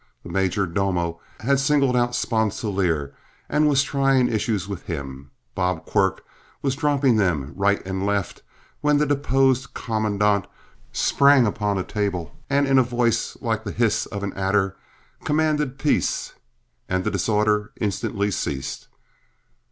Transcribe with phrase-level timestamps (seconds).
[0.23, 3.13] The "major domo" had singled out Sponsilier
[3.47, 6.25] and was trying issues with him, Bob Quirk
[6.63, 8.41] was dropping them right and left,
[8.79, 10.47] when the deposed commandant
[10.91, 14.75] sprang upon a table, and in a voice like the hiss of an adder,
[15.23, 16.33] commanded peace,
[16.89, 18.87] and the disorder instantly ceased.